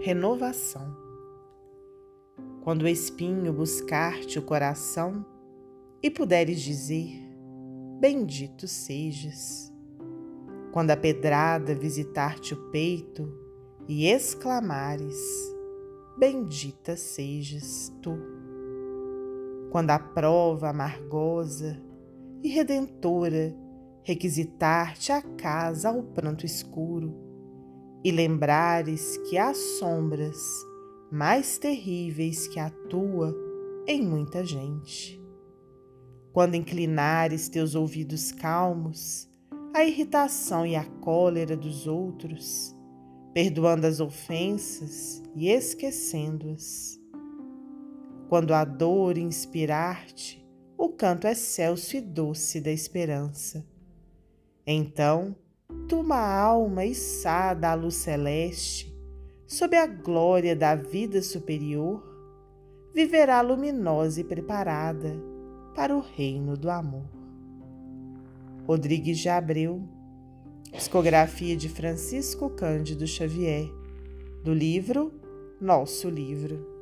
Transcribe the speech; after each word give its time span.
renovação. 0.00 0.96
Quando 2.62 2.82
o 2.82 2.88
espinho 2.88 3.52
buscar-te 3.52 4.38
o 4.38 4.42
coração 4.42 5.24
e 6.02 6.10
puderes 6.10 6.60
dizer: 6.60 7.20
Bendito 8.00 8.68
sejas. 8.68 9.72
Quando 10.72 10.90
a 10.90 10.96
pedrada 10.96 11.74
visitar-te 11.74 12.54
o 12.54 12.70
peito 12.70 13.32
e 13.88 14.06
exclamares: 14.06 15.18
Bendita 16.18 16.96
sejas 16.96 17.92
tu. 18.02 18.16
Quando 19.70 19.90
a 19.90 19.98
prova 19.98 20.70
amargosa 20.70 21.80
e 22.42 22.48
redentora 22.48 23.54
requisitar-te 24.02 25.10
a 25.10 25.20
casa 25.20 25.88
ao 25.88 26.02
pranto 26.02 26.46
escuro 26.46 27.25
e 28.04 28.10
lembrares 28.10 29.16
que 29.28 29.36
há 29.36 29.52
sombras 29.54 30.38
mais 31.10 31.58
terríveis 31.58 32.46
que 32.48 32.58
a 32.58 32.70
tua 32.70 33.34
em 33.86 34.02
muita 34.02 34.44
gente. 34.44 35.20
Quando 36.32 36.54
inclinares 36.54 37.48
teus 37.48 37.74
ouvidos 37.74 38.32
calmos 38.32 39.28
à 39.72 39.84
irritação 39.84 40.66
e 40.66 40.74
à 40.74 40.84
cólera 40.84 41.56
dos 41.56 41.86
outros, 41.86 42.74
perdoando 43.32 43.86
as 43.86 44.00
ofensas 44.00 45.22
e 45.34 45.48
esquecendo-as. 45.48 46.98
Quando 48.28 48.54
a 48.54 48.64
dor 48.64 49.18
inspirar-te 49.18 50.44
o 50.76 50.88
canto 50.88 51.26
excelso 51.26 51.96
e 51.96 52.00
doce 52.00 52.60
da 52.60 52.72
esperança. 52.72 53.66
Então, 54.66 55.36
tua 55.86 56.18
alma 56.18 56.84
içada 56.84 57.70
à 57.70 57.74
luz 57.74 57.94
celeste, 57.94 58.94
sob 59.46 59.76
a 59.76 59.86
glória 59.86 60.56
da 60.56 60.74
vida 60.74 61.22
superior, 61.22 62.02
viverá 62.94 63.40
luminosa 63.40 64.20
e 64.20 64.24
preparada 64.24 65.16
para 65.74 65.96
o 65.96 66.00
reino 66.00 66.56
do 66.56 66.70
amor. 66.70 67.08
Rodrigues 68.66 69.18
de 69.18 69.28
Abreu 69.28 69.82
Psicografia 70.72 71.56
de 71.56 71.70
Francisco 71.70 72.50
Cândido 72.50 73.06
Xavier, 73.06 73.66
do 74.44 74.52
livro 74.52 75.10
Nosso 75.58 76.10
Livro. 76.10 76.75